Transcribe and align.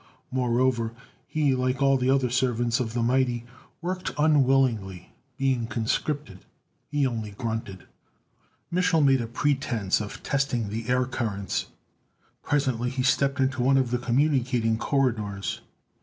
Moreover, 0.31 0.93
he, 1.27 1.53
like 1.53 1.79
all 1.79 2.11
other 2.11 2.31
servants 2.31 2.79
of 2.79 2.95
the 2.95 3.03
mighty, 3.03 3.45
worked 3.83 4.09
unwillingly, 4.17 5.13
being 5.37 5.67
conscripted. 5.67 6.39
He 6.89 7.05
only 7.05 7.29
grunted. 7.37 7.83
Mich'l 8.73 9.05
made 9.05 9.21
a 9.21 9.27
pretense 9.27 10.01
of 10.01 10.23
testing 10.23 10.69
the 10.69 10.89
air 10.89 11.05
currents. 11.05 11.67
Presently 12.41 12.89
he 12.89 13.03
stepped 13.03 13.39
into 13.39 13.61
one 13.61 13.77
of 13.77 13.91
the 13.91 13.99
communicating 13.99 14.79
corridors. 14.79 15.61